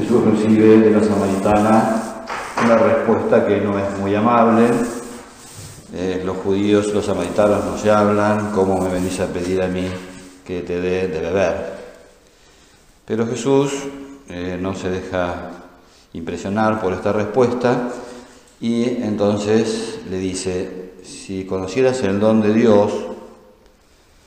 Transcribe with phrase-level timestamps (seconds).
[0.00, 2.24] Jesús recibe de la samaritana
[2.64, 4.68] una respuesta que no es muy amable.
[5.94, 9.86] Eh, los judíos, los samaritanos no se hablan, ¿cómo me venís a pedir a mí
[10.46, 11.74] que te dé de beber?
[13.04, 13.72] Pero Jesús
[14.30, 15.50] eh, no se deja
[16.14, 17.90] impresionar por esta respuesta
[18.58, 22.92] y entonces le dice, si conocieras el don de Dios,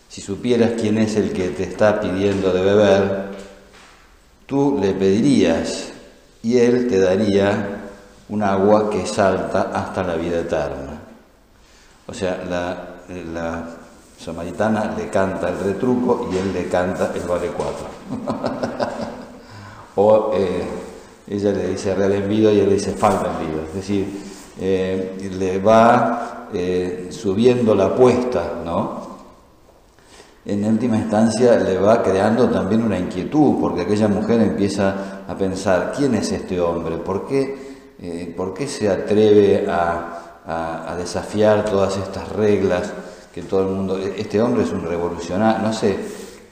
[0.07, 3.32] si supieras quién es el que te está pidiendo de beber,
[4.45, 5.91] tú le pedirías
[6.41, 7.81] y él te daría
[8.29, 10.99] un agua que salta hasta la vida eterna.
[12.07, 13.65] O sea, la,
[14.17, 17.87] samaritana le canta el retruco y él le canta el vale cuatro.
[19.95, 20.65] o eh,
[21.27, 23.63] ella le dice real envido y él le dice falta envido.
[23.67, 24.07] Es decir,
[24.59, 29.12] eh, le va eh, subiendo la apuesta, ¿no?
[30.45, 35.93] En última instancia le va creando también una inquietud, porque aquella mujer empieza a pensar,
[35.95, 36.97] ¿quién es este hombre?
[36.97, 37.55] ¿Por qué,
[38.01, 40.19] eh, ¿por qué se atreve a,
[40.97, 42.91] desafiar todas estas reglas
[43.33, 43.97] que todo el mundo...
[43.97, 45.97] Este hombre es un revolucionario, no sé,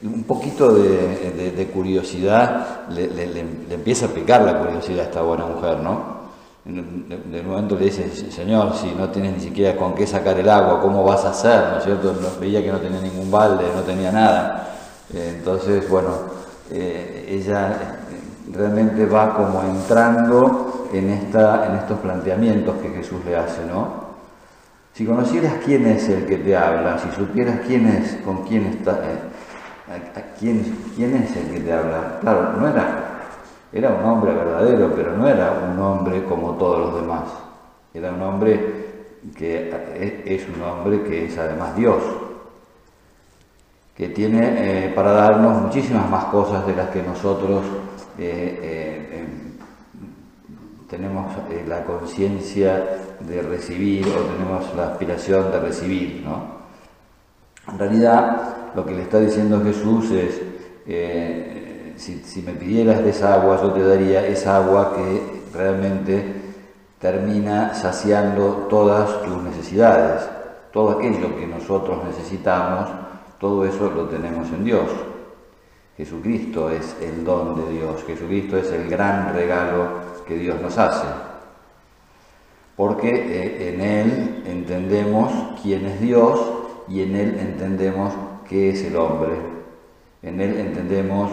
[0.02, 3.40] un poquito de, curiosidad, le, le,
[3.70, 6.21] empieza a picar la curiosidad a esta buena mujer, ¿no?
[6.64, 10.80] De momento le dice, Señor, si no tienes ni siquiera con qué sacar el agua,
[10.80, 11.60] ¿cómo vas a hacer?
[11.72, 12.14] ¿No es cierto?
[12.40, 14.68] Veía que no tenía ningún balde, no tenía nada.
[15.12, 16.10] Eh, entonces, bueno,
[16.70, 23.36] eh, ella eh, realmente va como entrando en, esta, en estos planteamientos que Jesús le
[23.36, 24.12] hace, ¿no?
[24.94, 29.00] Si conocieras quién es el que te habla, si supieras quién es, con quién está,
[30.38, 33.11] quién, quién es el que te habla, claro, no era
[33.72, 37.24] era un hombre verdadero, pero no era un hombre como todos los demás.
[37.94, 38.82] Era un hombre
[39.36, 42.02] que es un hombre que es además Dios,
[43.96, 47.62] que tiene eh, para darnos muchísimas más cosas de las que nosotros
[48.18, 49.52] eh, eh, em,
[50.88, 51.32] tenemos
[51.66, 52.84] la conciencia
[53.20, 56.22] de recibir o tenemos la aspiración de recibir.
[56.24, 56.62] ¿no?
[57.70, 60.42] En realidad, lo que le está diciendo Jesús es,
[61.96, 66.42] si, me pidieras de esa agua, yo te daría esa agua que realmente
[66.98, 70.28] termina saciando todas tus necesidades.
[70.72, 72.88] Todo aquello que nosotros necesitamos,
[73.38, 74.88] todo eso lo tenemos en Dios.
[75.96, 79.88] Jesucristo es el don de Dios, Jesucristo es el gran regalo
[80.26, 81.06] que Dios nos hace.
[82.76, 85.32] Porque eh, en Él entendemos
[85.62, 86.40] quién es Dios
[86.88, 88.14] y en Él entendemos
[88.48, 89.32] qué es el hombre.
[90.22, 91.30] En Él entendemos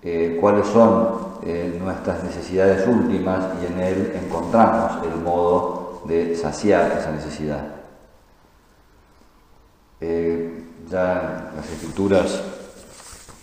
[0.00, 6.92] eh, cuáles son eh, nuestras necesidades últimas y en él encontramos el modo de saciar
[6.92, 7.66] esa necesidad.
[10.00, 12.40] Eh, ya las escrituras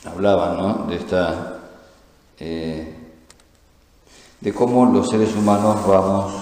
[0.05, 1.51] hablaban de esta
[2.37, 2.93] de
[4.53, 6.33] cómo los seres humanos vamos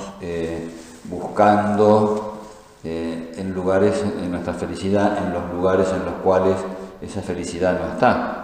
[1.05, 2.39] buscando
[2.83, 6.55] en lugares, en nuestra felicidad, en los lugares en los cuales
[7.01, 8.42] esa felicidad no está.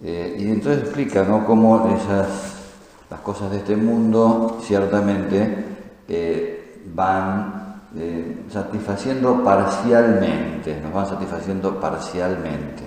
[0.00, 1.44] Eh, y entonces explica ¿no?
[1.44, 2.28] cómo esas,
[3.10, 5.64] las cosas de este mundo ciertamente
[6.06, 12.84] eh, van eh, satisfaciendo parcialmente, nos van satisfaciendo parcialmente.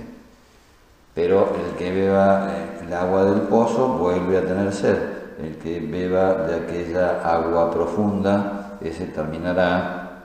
[1.14, 2.50] Pero el que beba
[2.82, 4.98] el agua del pozo vuelve a tener sed.
[5.42, 10.24] El que beba de aquella agua profunda, ese terminará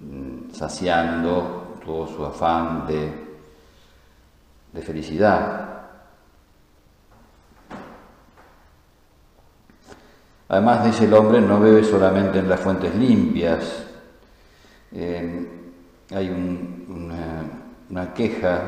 [0.00, 3.10] mm, saciando todo su afán de,
[4.72, 5.69] de felicidad.
[10.50, 13.84] Además, dice el hombre, no bebe solamente en las fuentes limpias.
[14.90, 15.46] Eh,
[16.12, 16.28] hay
[17.88, 18.60] una, queja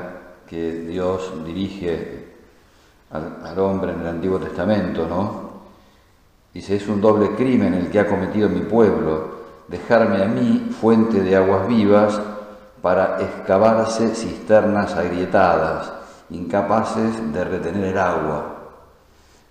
[0.46, 2.34] que Dios dirige
[3.10, 5.50] al, hombre en el Antiguo Testamento, ¿no?
[6.54, 11.20] Dice, es un doble crimen el que ha cometido mi pueblo, dejarme a mí fuente
[11.20, 12.20] de aguas vivas
[12.80, 15.92] para excavarse cisternas agrietadas,
[16.30, 18.61] incapaces de retener el agua.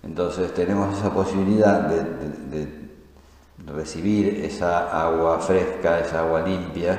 [0.02, 2.82] Entonces tenemos esa posibilidad de,
[3.64, 6.98] recibir esa agua fresca, esa agua limpia,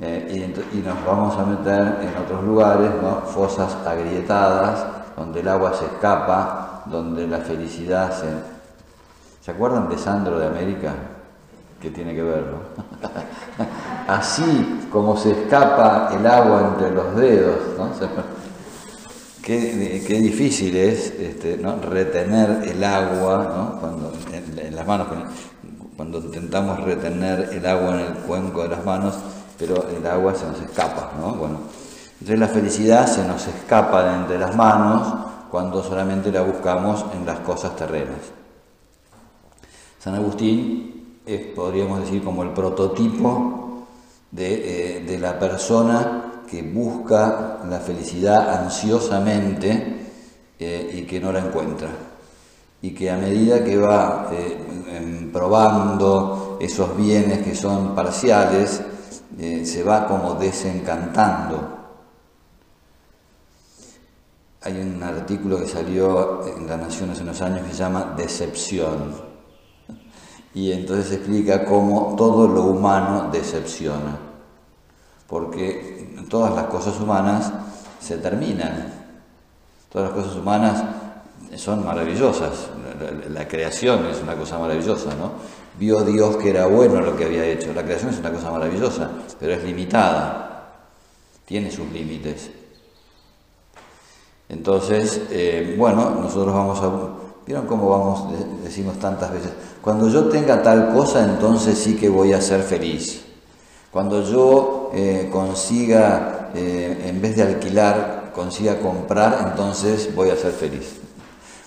[0.00, 2.90] eh, y, nos vamos a meter en otros lugares,
[3.26, 8.54] fosas agrietadas, donde el agua se escapa, donde la felicidad se...
[9.44, 10.94] ¿Se acuerdan de Sandro de América?
[11.80, 12.58] Que tiene que verlo.
[14.08, 17.90] Así como se escapa el agua entre los dedos, ¿no?
[19.44, 25.08] Qué, difícil es este, retener el agua cuando, en, las manos,
[25.96, 29.16] cuando intentamos retener el agua en el cuenco de las manos,
[29.58, 31.12] pero el agua se nos escapa.
[31.20, 31.34] ¿no?
[31.34, 31.58] Bueno,
[32.14, 35.12] entonces la felicidad se nos escapa de entre las manos
[35.50, 38.32] cuando solamente la buscamos en las cosas terrenas.
[39.98, 43.84] San Agustín es, podríamos decir, como el prototipo
[44.30, 50.10] de, eh, la persona que busca la felicidad ansiosamente
[50.58, 51.88] eh, y que no la encuentra.
[52.82, 58.82] Y que a medida que va eh, probando esos bienes que son parciales,
[59.36, 61.68] se va como desencantando.
[64.62, 69.34] Hay un artículo que salió en La Nación hace unos años que se llama Decepción
[70.54, 74.18] y entonces explica cómo todo lo humano decepciona,
[75.26, 77.52] porque todas las cosas humanas
[78.00, 78.92] se terminan,
[79.90, 80.84] todas las cosas humanas
[81.56, 82.68] son maravillosas,
[83.30, 85.32] la, creación es una cosa maravillosa, ¿no?
[85.78, 89.10] Vio Dios que era bueno lo que había hecho, la creación es una cosa maravillosa,
[89.38, 90.90] pero es limitada,
[91.44, 92.50] tiene sus límites.
[94.48, 98.24] Entonces, eh, bueno, nosotros vamos a ¿Vieron cómo vamos,
[98.62, 99.52] decimos tantas veces?
[99.82, 103.22] Cuando yo tenga tal cosa, entonces sí que voy a ser feliz.
[103.90, 110.52] Cuando yo eh, consiga, eh, en vez de alquilar, consiga comprar, entonces voy a ser
[110.52, 111.00] feliz.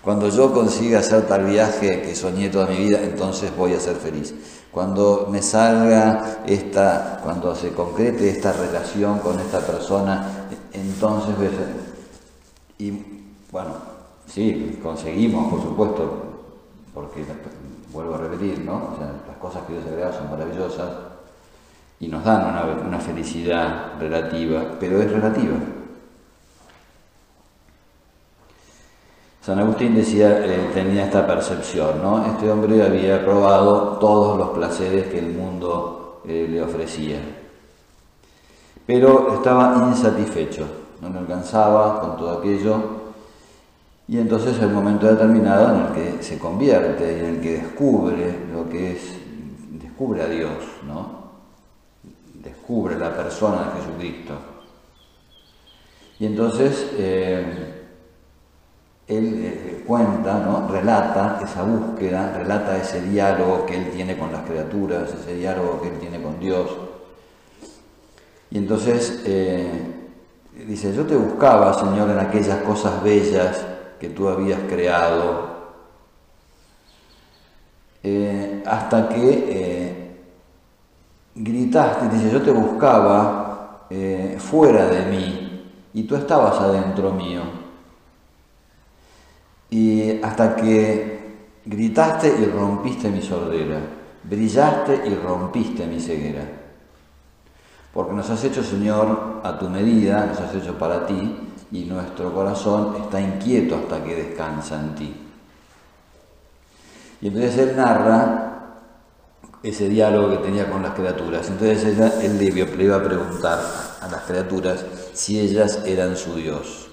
[0.04, 3.98] Cuando yo consiga hacer tal viaje que soñé toda mi vida, entonces voy a ser
[3.98, 4.34] feliz.
[4.72, 11.50] Cuando me salga esta, cuando se concrete esta relación con esta persona, entonces voy a
[11.50, 11.88] ser...
[12.80, 12.92] Y
[13.52, 13.98] bueno,
[14.28, 16.24] Sí, conseguimos, por supuesto,
[16.94, 17.26] porque
[17.94, 18.96] vuelvo a repetir, ¿no?
[19.00, 20.90] Las cosas que Dios creado son maravillosas
[22.00, 25.58] y nos dan una, felicidad relativa, pero es relativa.
[29.42, 32.26] San Agustín decía, eh, tenía esta percepción, ¿no?
[32.26, 37.20] Este hombre había probado todos los placeres que el mundo eh, le ofrecía,
[38.86, 40.68] pero estaba insatisfecho,
[41.02, 42.98] no le alcanzaba con todo aquello
[44.10, 48.70] y entonces el momento determinado en el que se convierte, en el que descubre lo
[48.70, 49.16] que es,
[49.72, 50.52] descubre a Dios,
[50.86, 51.27] ¿no?
[52.48, 54.34] Descubre la persona de Jesucristo.
[56.18, 57.44] Y entonces eh,
[59.06, 60.66] él eh, cuenta, ¿no?
[60.70, 65.90] relata esa búsqueda, relata ese diálogo que él tiene con las criaturas, ese diálogo que
[65.90, 66.70] él tiene con Dios.
[68.50, 69.70] Y entonces eh,
[70.66, 73.66] dice, yo te buscaba, Señor, en aquellas cosas bellas
[74.00, 75.58] que tú habías creado,
[78.66, 79.77] hasta que
[81.68, 87.42] gritaste, dice, yo te buscaba eh, fuera de mí y tú estabas adentro mío.
[89.70, 91.36] Y hasta que
[91.66, 93.80] gritaste y rompiste mi sordera,
[94.24, 96.44] brillaste y rompiste mi ceguera.
[97.94, 101.38] Porque nos has hecho, Señor, a tu medida, nos has hecho para ti,
[101.72, 105.16] y nuestro corazón está inquieto hasta que descansa en ti.
[107.20, 108.47] Y entonces él narra
[109.70, 111.48] ese diálogo que tenía con las criaturas.
[111.50, 113.60] Entonces él le iba a preguntar
[114.00, 116.88] a las criaturas si ellas eran su Dios.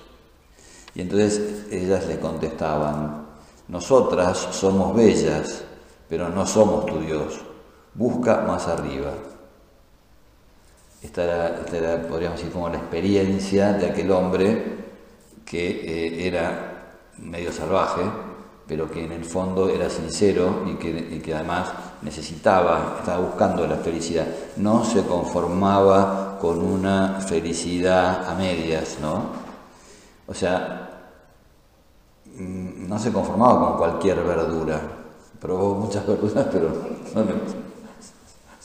[0.95, 3.27] Y entonces ellas le contestaban,
[3.69, 5.65] nosotras somos bellas,
[6.09, 7.41] pero no somos tu Dios.
[7.95, 9.13] Busca más arriba.
[11.03, 14.85] Esta era, podríamos decir, como la experiencia de aquel hombre
[15.45, 18.03] que eh, era medio salvaje,
[18.67, 21.69] pero que en el fondo era sincero y que, además
[22.03, 24.27] necesitaba, estaba buscando la felicidad.
[24.57, 29.45] No se conformaba con una felicidad a medias, ¿no?
[30.27, 31.11] O sea,
[32.37, 34.81] mm, no se conformaba con cualquier verdura.
[35.41, 36.69] Probó muchas verduras, pero
[37.15, 37.35] no le,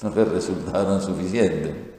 [0.02, 1.90] no le resultaron suficientes.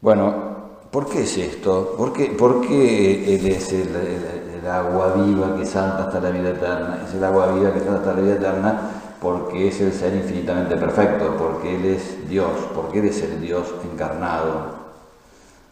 [0.00, 1.94] Bueno, ¿por qué es esto?
[1.96, 4.39] ¿Por qué, Él es el,
[4.70, 7.00] agua viva que salta hasta la vida eterna?
[7.06, 8.80] Es el agua viva que salta hasta la vida eterna
[9.20, 13.74] porque es el ser infinitamente perfecto, porque Él es Dios, porque Él es el Dios
[13.92, 14.76] encarnado,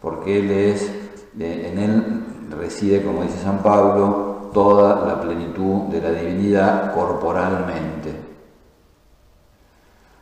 [0.02, 0.82] porque Él es,
[1.38, 8.28] eh, en Él reside, como dice San Pablo, toda la plenitud de la divinidad corporalmente.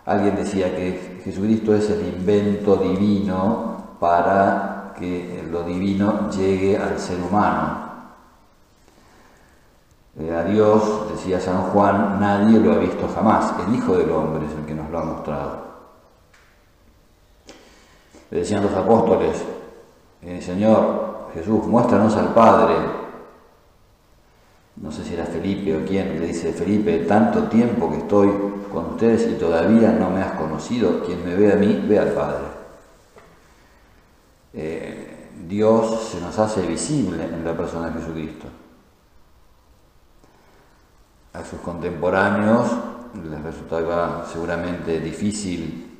[0.04, 7.18] Alguien decía que Jesucristo es el invento divino para que lo divino llegue al ser
[7.20, 7.85] humano.
[10.18, 13.52] Eh, a Dios, decía San Juan, nadie lo ha visto jamás.
[13.66, 15.66] El Hijo del Hombre es el que nos lo ha mostrado.
[18.30, 19.42] Le decían los apóstoles,
[20.22, 22.74] eh, Señor Jesús, muéstranos al Padre.
[24.76, 28.30] No sé si era Felipe o quién, le dice, Felipe, tanto tiempo que estoy
[28.72, 32.10] con ustedes y todavía no me has conocido, quien me ve a mí, ve al
[32.12, 32.44] Padre.
[34.54, 38.46] Eh, Dios se nos hace visible en la persona de Jesucristo.
[41.36, 42.66] A sus contemporáneos
[43.30, 45.98] les resultaba seguramente difícil,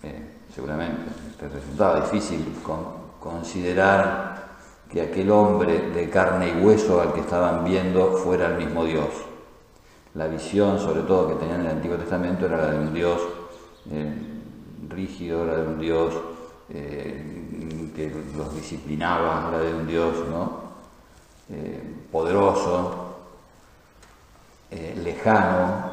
[0.00, 1.10] eh, seguramente
[1.40, 2.54] les resultaba difícil
[3.18, 4.44] considerar
[4.88, 9.08] que aquel hombre de carne y hueso al que estaban viendo fuera el mismo Dios.
[10.14, 13.20] La visión, sobre todo, que tenían en el Antiguo Testamento era la de un Dios
[13.90, 14.14] eh,
[14.88, 16.14] rígido, la de un Dios
[16.68, 20.62] eh, que los disciplinaba, la de un Dios ¿no?
[22.10, 23.01] poderoso,
[24.96, 25.92] lejano,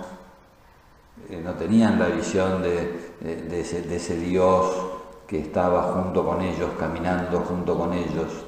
[1.30, 3.12] eh, no tenían la visión de,
[3.52, 4.76] ese, Dios
[5.28, 8.46] que estaba junto con ellos, caminando junto con ellos.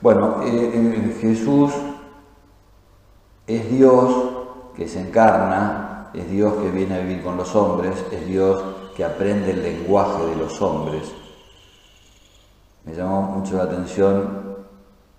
[0.00, 1.72] Bueno, eh, eh, Jesús
[3.46, 4.14] es Dios
[4.76, 8.62] que se encarna, es Dios que viene a vivir con los hombres, es Dios
[8.94, 11.12] que aprende el lenguaje de los hombres.
[12.84, 14.49] Me llamó mucho la atención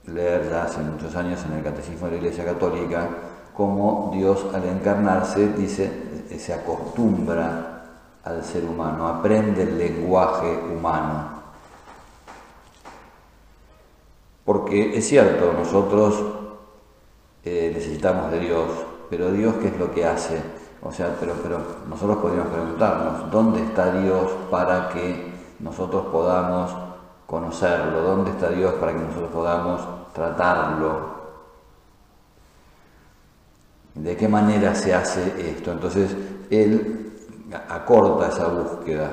[0.08, 3.10] leer ya hace muchos años en el Catecismo de la Iglesia Católica
[3.55, 5.91] cómo Dios al encarnarse dice,
[6.38, 7.84] se acostumbra
[8.24, 11.41] al ser humano, aprende el lenguaje humano.
[14.46, 16.24] Porque es cierto, nosotros
[17.43, 18.67] eh, necesitamos de Dios,
[19.10, 20.41] pero Dios qué es lo que hace?
[20.84, 26.72] O sea, pero, pero nosotros podríamos preguntarnos, ¿dónde está Dios para que nosotros podamos
[27.31, 28.01] conocerlo?
[28.01, 29.81] ¿Dónde está Dios para que nosotros podamos
[30.13, 31.21] tratarlo?
[33.95, 35.71] ¿De qué manera se hace esto?
[35.71, 36.13] Entonces,
[36.50, 37.13] Él
[37.69, 39.09] acorta esa búsqueda,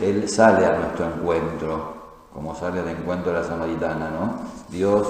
[0.00, 1.94] Él sale a nuestro encuentro,
[2.32, 4.34] como sale al encuentro de la samaritana, ¿no?
[4.68, 5.08] Dios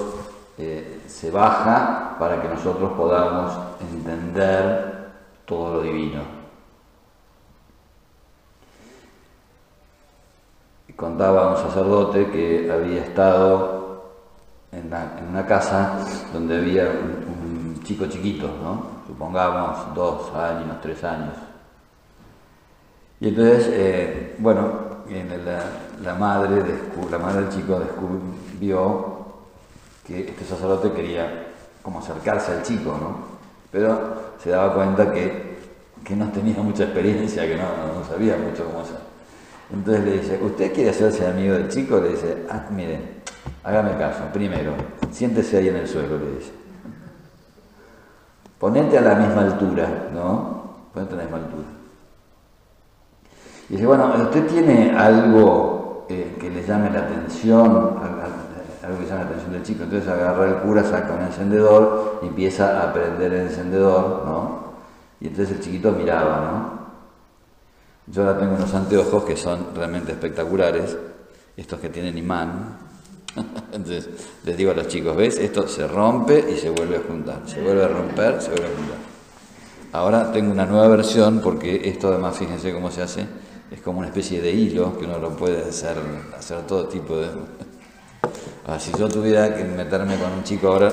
[0.57, 5.11] eh, se baja para que nosotros podamos entender
[5.45, 6.42] todo lo divino.
[10.95, 14.03] Contaba un sacerdote que había estado
[14.71, 14.91] en,
[15.29, 15.99] una casa
[16.31, 18.93] donde había un chico chiquito, ¿no?
[19.07, 21.33] supongamos dos años, tres años.
[23.19, 24.93] Y entonces, eh, bueno,
[26.03, 29.25] la, madre del chico descubrió
[30.05, 31.47] que este sacerdote quería
[31.81, 33.33] como acercarse al chico, ¿no?
[33.71, 35.53] Pero se daba cuenta que,
[36.15, 39.12] no tenía mucha experiencia, que no sabía mucho cómo hacer.
[39.73, 41.99] Entonces le dice, ¿usted quiere hacerse amigo del chico?
[41.99, 43.23] Le dice, ah, mire,
[43.63, 44.71] hágame caso, primero,
[45.09, 46.51] siéntese ahí en el suelo, le dice.
[48.59, 50.89] Ponete a la misma altura, ¿no?
[50.93, 51.67] Ponete a la misma altura.
[53.69, 57.95] Y dice, bueno, ¿usted tiene algo eh, que le llame la atención,
[58.83, 59.83] algo que llame la atención del chico?
[59.83, 64.63] Entonces agarra el cura, saca un encendedor y empieza a prender el encendedor, ¿no?
[65.19, 66.82] Y entonces el chiquito miraba, ¿no?
[68.07, 70.97] Yo ahora tengo unos anteojos que son realmente espectaculares,
[71.55, 72.77] estos que tienen imán,
[73.71, 74.09] entonces
[74.43, 75.37] les digo a los chicos, ¿ves?
[75.37, 78.75] Esto se rompe y se vuelve a juntar, se vuelve a romper, se vuelve a
[78.77, 78.97] juntar.
[79.93, 83.25] Ahora tengo una nueva versión porque esto además, fíjense cómo se hace,
[83.71, 85.97] es como una especie de hilo que uno lo puede hacer,
[86.37, 87.27] hacer todo tipo de...
[88.65, 90.89] Ah, si yo tuviera que meterme con un chico ahora,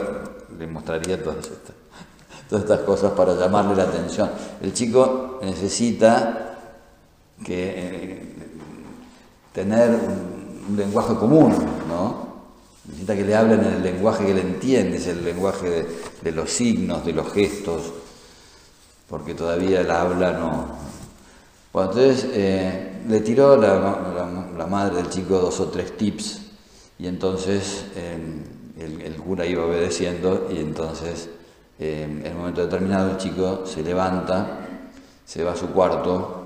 [0.58, 1.76] le mostraría todas estas,
[2.48, 4.28] todas estas cosas para llamarle la atención.
[4.60, 6.49] El chico necesita
[7.44, 8.22] que, eh,
[9.52, 9.90] tener
[10.68, 11.54] un lenguaje común,
[11.88, 12.30] ¿no?
[12.84, 15.86] Necesita que le hablen en el lenguaje que le entiende, es el lenguaje
[16.22, 17.92] de, los signos, de los gestos,
[19.08, 20.66] porque todavía el habla no.
[21.72, 26.42] Bueno, entonces eh, le tiró la, madre del chico dos o tres tips
[26.98, 31.28] y entonces el, cura iba obedeciendo y entonces
[31.78, 34.66] en el momento determinado el chico se levanta,
[35.24, 36.39] se va a su cuarto,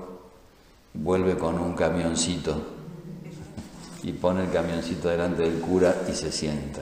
[0.95, 2.55] vuelve con un camioncito
[4.03, 6.81] y pone el camioncito delante del cura y se sienta.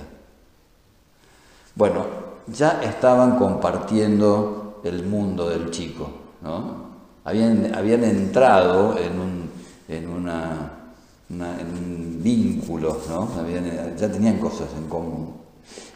[1.75, 2.05] Bueno,
[2.48, 6.10] ya estaban compartiendo el mundo del chico,
[6.41, 6.84] ¿no?
[7.24, 9.51] Habían, habían entrado en un,
[9.88, 10.72] en una,
[11.29, 13.29] un vínculo, ¿no?
[13.98, 15.34] ya tenían cosas en común.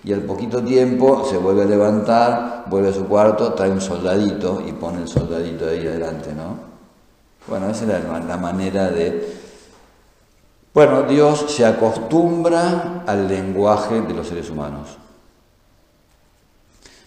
[0.06, 4.64] Y al poquito tiempo se vuelve a levantar, vuelve a su cuarto, trae un soldadito
[4.66, 6.77] y pone el soldadito ahí adelante, ¿no?
[7.48, 9.38] Bueno, esa era la manera de
[10.78, 14.90] bueno, Dios se acostumbra al lenguaje de los seres humanos.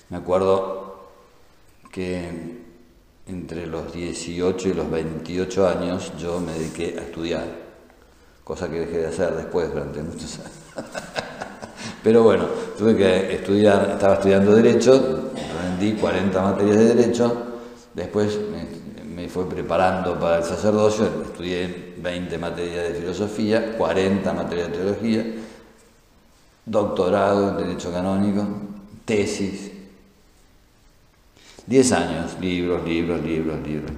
[0.08, 1.10] Me acuerdo
[1.92, 2.58] que
[3.28, 7.44] entre los 18 y los 28 años yo me dediqué a estudiar,
[8.42, 10.88] cosa que dejé de hacer después durante muchos años.
[12.02, 17.36] Pero bueno, tuve que estudiar, estaba estudiando Derecho, aprendí 40 materias de Derecho,
[17.94, 18.36] después
[19.32, 25.26] fue preparando para el sacerdocio, estudié 20 materias de filosofía, 40 materias de teología,
[26.66, 28.46] doctorado en Derecho Canónico,
[29.04, 29.70] tesis,
[31.66, 33.92] 10 años, libros, libros, libros, libros.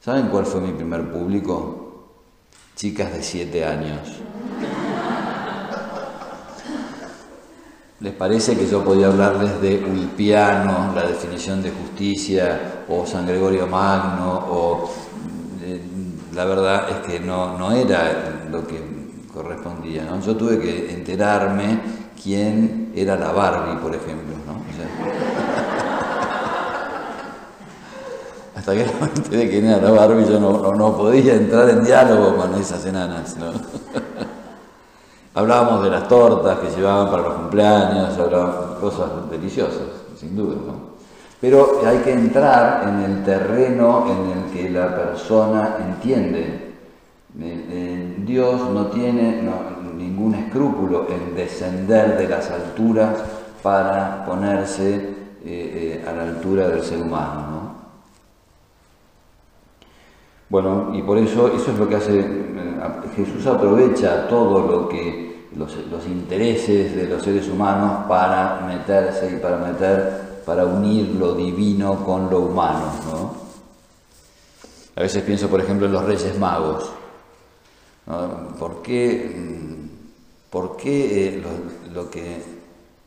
[0.00, 2.10] ¿Saben cuál fue mi primer público?
[2.76, 4.08] Chicas de 7 años.
[8.00, 13.66] ¿Les parece que yo podía hablarles de Ulpiano, la definición de justicia, o San Gregorio
[13.66, 14.88] Magno, o
[15.64, 15.82] eh,
[16.32, 18.80] la verdad es que no, no era lo que
[19.34, 20.04] correspondía.
[20.04, 20.20] ¿no?
[20.20, 21.80] Yo tuve que enterarme
[22.22, 24.36] quién era la Barbie, por ejemplo.
[24.46, 24.62] ¿no?
[28.54, 32.36] hasta que no enteré quién era la Barbie, yo no, no, podía entrar en diálogo
[32.36, 33.36] con esas enanas.
[33.36, 33.50] ¿no?
[35.38, 39.86] Hablábamos de las tortas que llevaban para los cumpleaños, hablábamos cosas deliciosas,
[40.18, 40.98] sin duda, ¿no?
[41.40, 46.74] Pero hay que entrar en el terreno en el que la persona entiende.
[48.26, 49.48] Dios no tiene
[49.96, 53.14] ningún escrúpulo en descender de las alturas
[53.62, 55.04] para ponerse eh,
[55.44, 57.46] eh, a la altura del ser humano.
[57.48, 57.87] ¿no?
[60.48, 62.80] Bueno, y por eso eso es lo que hace, eh,
[63.16, 69.58] Jesús aprovecha todo lo que los, intereses de los seres humanos para meterse y para
[69.58, 72.92] meter, para unir lo divino con lo humano.
[73.10, 73.34] ¿no?
[74.96, 76.90] A veces pienso, por ejemplo, en los Reyes Magos.
[78.58, 81.42] ¿Por qué, mm, por qué eh,
[81.92, 82.42] lo, que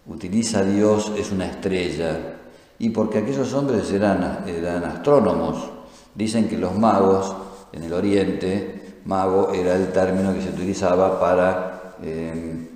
[0.07, 2.38] utiliza Dios es una estrella?
[2.79, 5.80] Y porque aquellos hombres eran, eran astrónomos.
[6.15, 7.35] Dicen que los magos
[7.73, 11.71] en el Oriente, mago era el término que se utilizaba para
[12.03, 12.67] Em,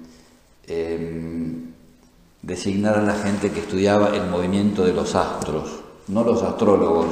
[0.68, 1.74] em,
[2.44, 7.08] designar a la gente que estudiaba el movimiento de los astros, no los astrólogos,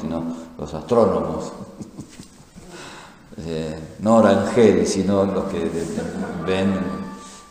[0.00, 0.22] sino
[0.58, 1.52] los astrónomos.
[3.36, 5.68] Eh, no Orangel, sino los que
[6.46, 6.72] ven.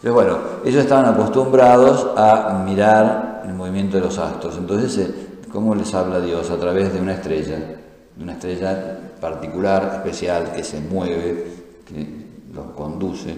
[0.02, 4.56] Pero bueno, ellos estaban acostumbrados a mirar el movimiento de los astros.
[4.58, 5.14] Entonces, eh,
[5.52, 6.50] ¿cómo les habla Dios?
[6.52, 7.82] A través de una estrella,
[8.16, 11.48] de una estrella particular, especial, que se mueve,
[11.86, 13.36] que los conduce.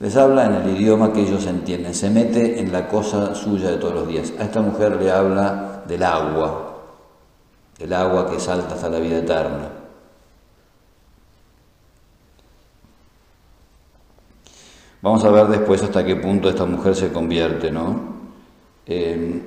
[0.00, 3.78] Les habla en el idioma que ellos entienden, se mete en la cosa suya de
[3.78, 4.32] todos los días.
[4.38, 6.76] A esta mujer le habla del agua,
[7.78, 9.70] del agua que salta hasta la vida eterna.
[15.00, 18.18] Vamos a ver después hasta qué punto esta mujer se convierte, ¿no?
[18.86, 19.42] Eh,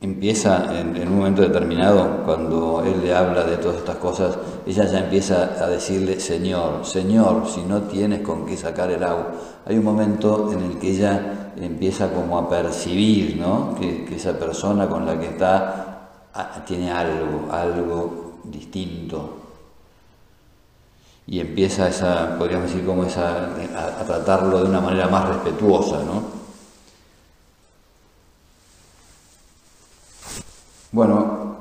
[0.00, 5.00] empieza en, un momento determinado, cuando él le habla de todas estas cosas, ella ya
[5.00, 9.32] empieza a decirle, Señor, Señor, si no tienes con qué sacar el agua.
[9.66, 13.74] Hay un momento en el que ella empieza como a percibir ¿no?
[13.78, 19.36] que, esa persona con la que está ah, tiene algo, algo distinto.
[21.26, 25.98] Y empieza esa, podríamos decir, como esa, a, a tratarlo de una manera más respetuosa,
[26.04, 26.39] ¿no?
[30.92, 31.56] Bueno,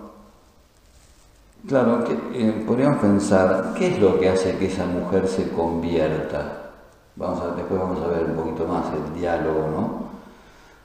[1.67, 6.71] claro, que, eh, podríamos pensar, ¿qué es lo que hace que esa mujer se convierta?
[7.15, 10.09] Vamos a, después vamos a ver un poquito más el diálogo, ¿no?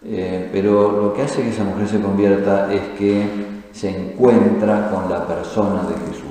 [0.05, 3.27] Eh, pero lo que hace que esa mujer se convierta es que
[3.73, 6.25] se encuentra con la persona de Jesús.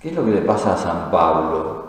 [0.00, 1.82] ¿Qué es lo que le pasa a San Pablo?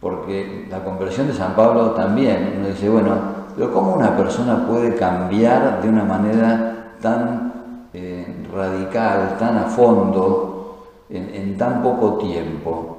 [0.00, 4.94] Porque la conversión de San Pablo también, uno dice, bueno, pero ¿cómo una persona puede
[4.94, 7.52] cambiar de una manera tan
[7.92, 12.98] eh, radical, tan a fondo, en, tan poco tiempo?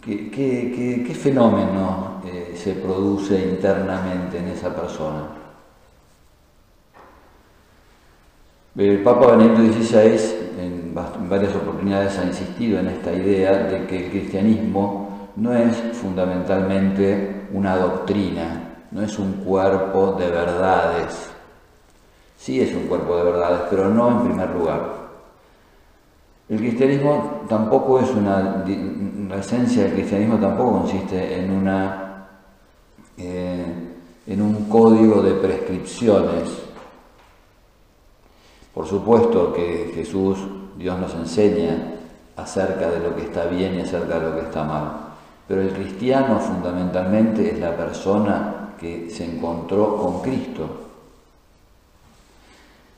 [0.00, 5.28] ¿Qué, fenómeno eh, se produce internamente en esa persona?
[8.76, 10.94] El Papa Benedicto XVI en
[11.28, 17.76] varias oportunidades ha insistido en esta idea de que el cristianismo no es fundamentalmente una
[17.76, 18.63] doctrina,
[18.94, 21.30] no es un cuerpo de verdades.
[22.38, 25.04] Sí es un cuerpo de verdades, pero no en primer lugar.
[26.48, 28.64] El cristianismo tampoco es una,
[29.28, 32.28] la esencia del cristianismo tampoco consiste en una,
[33.16, 33.64] eh,
[34.28, 36.50] en un código de prescripciones.
[38.72, 40.38] Por supuesto que Jesús,
[40.76, 41.94] Dios nos enseña
[42.36, 44.92] acerca de lo que está bien y acerca de lo que está mal.
[45.48, 50.84] Pero el cristiano fundamentalmente es la persona que se encontró con Cristo.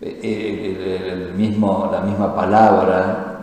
[0.01, 3.37] Eh, eh, el, mismo, la misma palabra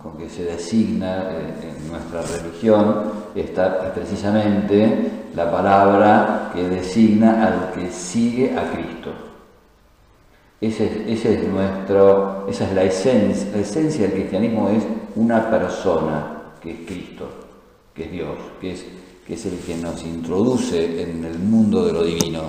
[0.00, 7.72] con que se designa eh, en nuestra religión está precisamente la palabra que designa al
[7.72, 9.12] que sigue a Cristo.
[10.60, 14.84] Ese, es nuestro, esa es la esencia, la esencia del cristianismo es
[15.16, 17.28] una persona, que es Cristo,
[17.94, 18.84] que es Dios, que es,
[19.30, 22.42] que es el que nos introduce en el mundo de lo divino,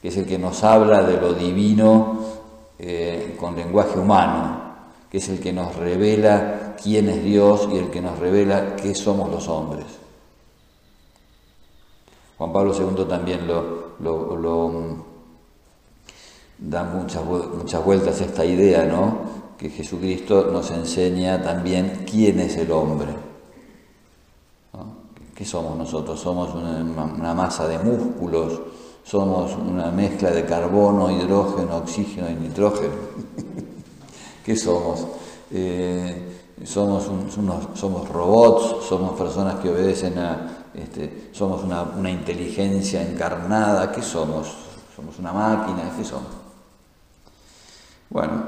[0.00, 2.16] que es el que nos habla de lo divino
[2.78, 4.76] eh, con lenguaje humano,
[5.10, 8.94] que es el que nos revela quién es Dios y el que nos revela qué
[8.94, 9.84] somos los hombres.
[12.38, 15.02] Juan Pablo II también lo, lo,
[16.56, 19.18] da muchas, muchas vueltas a esta idea, ¿no?
[19.58, 23.33] Que Jesucristo nos enseña también quién es el hombre.
[25.34, 26.20] ¿Qué somos nosotros?
[26.20, 28.60] Somos una, masa de músculos,
[29.02, 32.94] somos una mezcla de carbono, hidrógeno, oxígeno y nitrógeno.
[34.44, 35.06] ¿Qué somos?
[35.50, 37.10] Eh, somos,
[37.74, 44.52] somos robots, somos personas que obedecen a, este, somos una, inteligencia encarnada, ¿qué somos?
[44.94, 45.92] ¿Somos una máquina?
[45.96, 46.30] ¿Qué somos?
[48.10, 48.44] Bueno,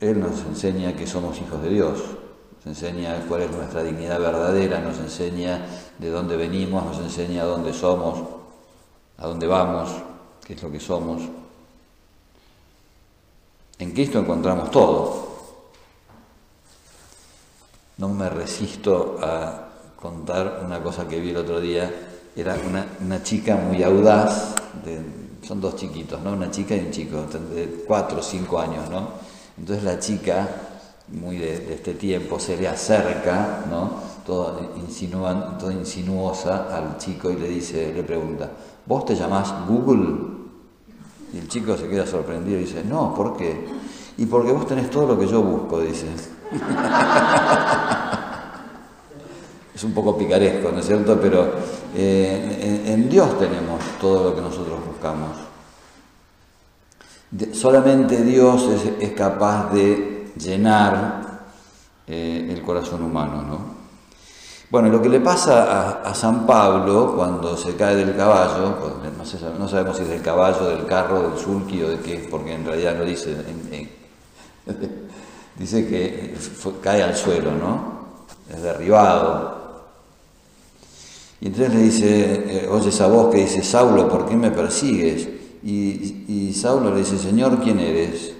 [0.00, 2.00] Él nos enseña que somos hijos de Dios,
[2.66, 5.64] nos enseña cuál es nuestra dignidad verdadera, nos enseña
[5.98, 8.18] de dónde venimos, nos enseña dónde somos,
[9.18, 9.90] a dónde vamos,
[10.44, 11.22] qué es lo que somos.
[13.78, 15.28] En Cristo encontramos todo.
[17.98, 21.88] No me resisto a contar una cosa que vi el otro día.
[22.34, 22.56] Era
[23.00, 24.56] una, chica muy audaz,
[25.46, 26.32] son dos chiquitos, ¿no?
[26.32, 29.10] Una chica y un chico, de cuatro o cinco años, ¿no?
[29.56, 30.75] Entonces la chica,
[31.08, 34.06] muy de, este tiempo, se le acerca, ¿no?
[34.26, 38.50] Toda, insinúan, toda insinuosa al chico y le dice, le pregunta,
[38.84, 40.36] ¿vos te llamás Google?
[41.32, 43.66] Y el chico se queda sorprendido y dice, no, ¿por qué?
[44.18, 46.06] Y porque vos tenés todo lo que yo busco, dice.
[49.76, 51.18] es un poco picaresco, ¿no es cierto?
[51.20, 51.52] Pero
[51.94, 55.36] eh, en, Dios tenemos todo lo que nosotros buscamos.
[57.52, 58.66] solamente Dios
[58.98, 61.46] es, capaz de llenar
[62.06, 63.76] eh, el corazón humano, ¿no?
[64.68, 69.96] Bueno, lo que le pasa a, San Pablo cuando se cae del caballo, no, sabemos
[69.96, 73.04] si es del caballo, del carro, del sulky o de qué, porque en realidad no
[73.04, 73.36] dice,
[75.56, 76.34] dice que
[76.82, 77.96] cae al suelo, ¿no?
[78.52, 79.56] Es derribado,
[81.40, 85.28] y entonces le dice, eh, oye esa voz que dice, Saulo, ¿por qué me persigues?
[85.62, 88.32] Y, Saulo le dice, Señor, ¿quién eres?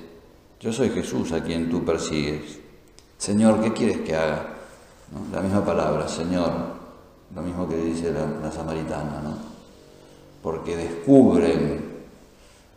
[0.60, 2.58] Yo soy Jesús a quien tú persigues.
[3.18, 4.46] Señor, ¿qué quieres que haga?
[5.32, 6.50] La misma palabra, Señor,
[7.34, 9.36] lo mismo que dice la, samaritana, ¿no?
[10.42, 11.84] Porque descubren,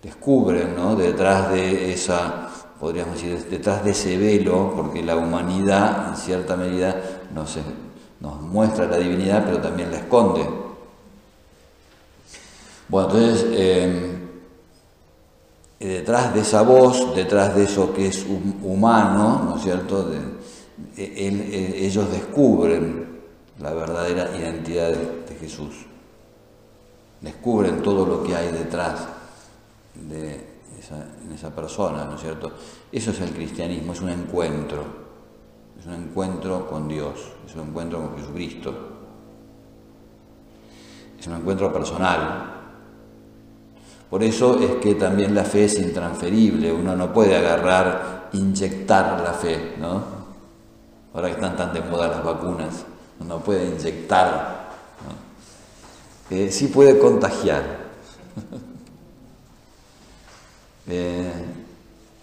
[0.04, 0.96] descubren, ¿no?
[0.96, 6.96] Detrás de esa, podríamos decir, detrás de ese velo, porque la humanidad, en cierta medida,
[7.34, 10.48] nos muestra la divinidad, pero también la esconde.
[12.90, 13.46] Bueno, entonces,
[15.80, 18.26] detrás de esa voz, detrás de eso que es
[18.64, 20.12] humano, ¿no es cierto?,
[20.96, 23.20] ellos descubren
[23.60, 25.86] la verdadera identidad de, Jesús.
[27.22, 29.08] Descubren todo lo que hay detrás
[29.96, 30.46] de
[30.78, 32.52] esa, esa persona, ¿no es cierto?
[32.92, 35.10] Eso es el cristianismo, es un encuentro
[35.80, 38.74] es un encuentro con Dios, es un encuentro con Jesucristo,
[41.18, 42.59] es un encuentro personal.
[44.10, 49.34] Por eso es que también la fe es intransferible, uno no puede agarrar, inyectar la
[49.34, 50.04] fe, ¿no?
[51.14, 52.86] Ahora que están tan de moda las vacunas,
[53.20, 54.70] uno puede inyectar.
[56.32, 57.90] Eh, sí puede contagiar.
[60.92, 61.32] Eh,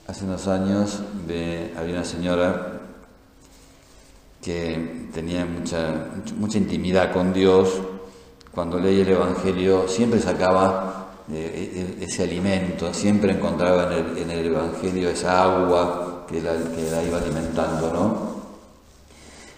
[0.09, 1.01] hace unos años
[1.79, 2.81] había una señora
[4.43, 7.81] que tenía mucha, mucha intimidad con Dios,
[8.53, 15.11] cuando leía el Evangelio siempre sacaba eh, e, ese alimento, siempre encontraba en el, Evangelio
[15.11, 18.37] esa agua que la, que la, iba alimentando, ¿no?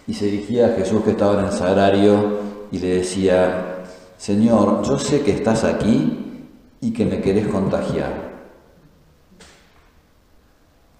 [0.07, 2.39] Y se dirigía a Jesús que estaba en el sagrario
[2.73, 3.85] y le decía,
[4.17, 6.47] Señor, yo sé que estás aquí
[6.81, 8.29] y que me querés contagiar.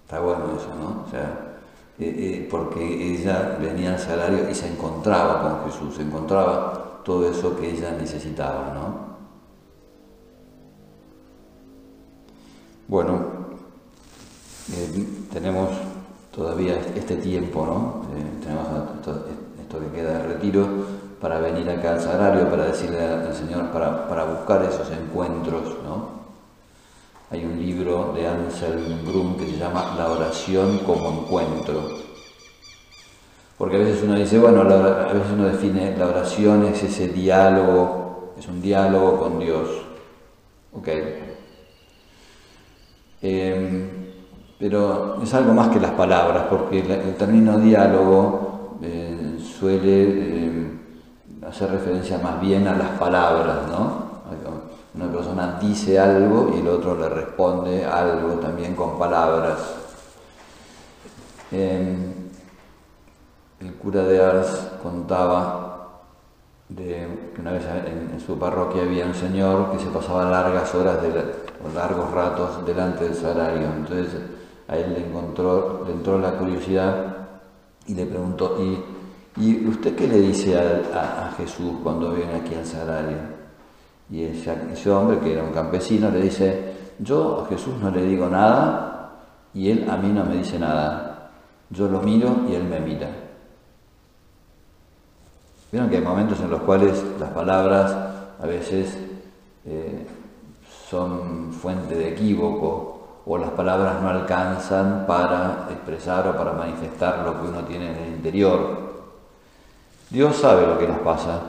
[0.03, 1.05] Está bueno eso, ¿no?
[1.07, 1.49] O sea,
[1.99, 7.29] eh, eh, porque ella venía al salario y se encontraba con Jesús, se encontraba todo
[7.29, 9.08] eso que ella necesitaba, ¿no?
[12.89, 13.19] Bueno,
[14.73, 15.69] eh, tenemos
[16.35, 18.01] todavía este tiempo, ¿no?
[18.41, 18.65] tenemos
[19.59, 20.67] esto, que queda de retiro
[21.21, 26.19] para venir acá al sagrario, para decirle al Señor, para, para buscar esos encuentros, ¿no?
[27.29, 31.91] Hay un libro de Anselm Grum que se llama La oración como encuentro.
[33.55, 38.33] Porque a veces uno dice, bueno, a veces uno define la oración es ese diálogo,
[38.39, 39.69] es un diálogo con Dios.
[40.73, 40.87] Ok.
[43.21, 44.15] Eh,
[44.57, 50.71] pero es algo más que las palabras, porque el término diálogo eh, suele eh,
[51.47, 54.09] hacer referencia más bien a las palabras, ¿no?
[54.93, 59.75] Una persona dice algo y el otro le responde algo también con palabras.
[61.51, 62.13] el
[63.81, 65.68] cura de Ars contaba
[66.69, 67.07] de
[67.39, 70.97] una vez en, su parroquia había un señor que se pasaba largas horas
[71.63, 73.67] o largos ratos delante del salario.
[73.75, 74.21] Entonces
[74.67, 77.17] a él le, encontró, le entró la curiosidad
[77.87, 83.17] y le preguntó, ¿y, usted qué le dice a, Jesús cuando viene aquí al salario?
[84.11, 88.27] Y ese, hombre, que era un campesino, le dice, yo a Jesús no le digo
[88.27, 89.11] nada
[89.53, 91.31] y él a mí no me dice nada.
[91.71, 93.09] Yo lo miro y él me mira.
[95.71, 97.95] Vieron que hay momentos en los cuales las palabras
[98.41, 98.97] a veces
[99.65, 100.07] eh,
[100.89, 107.39] son fuente de equívoco o las palabras no alcanzan para expresar o para manifestar lo
[107.39, 108.89] que uno tiene en el interior.
[110.09, 111.41] Dios sabe lo que nos pasa,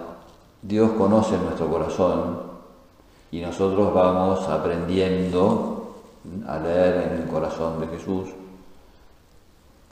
[0.61, 2.43] Dios conoce nuestro corazón
[3.31, 5.95] y nosotros vamos aprendiendo
[6.47, 8.29] a leer en el corazón de Jesús.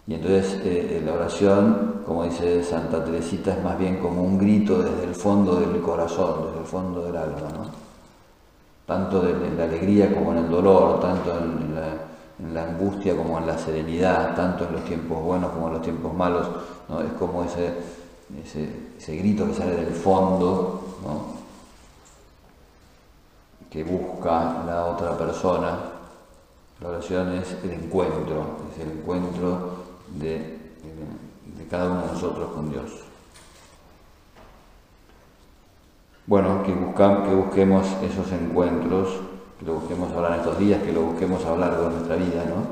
[0.09, 4.83] Y entonces eh, la oración, como dice Santa Teresita, es más bien como un grito
[4.83, 7.49] desde el fondo del corazón, desde el fondo del alma.
[7.53, 7.89] ¿no?
[8.89, 11.75] tanto en la alegría como en el dolor, tanto en
[12.55, 16.15] la, angustia como en la serenidad, tanto en los tiempos buenos como en los tiempos
[16.15, 16.49] malos.
[16.89, 17.03] ¿no?
[17.03, 17.75] Es como ese,
[18.97, 20.85] ese, grito que sale del fondo,
[23.69, 25.79] que busca la otra persona.
[26.81, 29.78] La oración es el encuentro, es el encuentro
[30.15, 30.59] de,
[31.57, 33.09] de cada uno de nosotros con Dios.
[36.29, 39.09] bueno, que, que busquemos esos encuentros,
[39.59, 42.45] que lo busquemos hablar en estos días, que lo busquemos a lo de nuestra vida,
[42.45, 42.67] ¿no?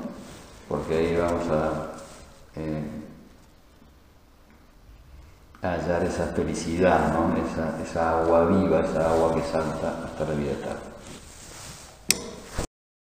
[0.69, 1.87] Porque ahí vamos a,
[2.55, 2.85] eh,
[5.63, 7.35] hallar esa felicidad, ¿no?
[7.35, 10.96] Esa, esa agua viva, esa agua que salta hasta la vida eterna.